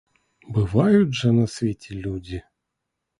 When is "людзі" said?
2.07-2.39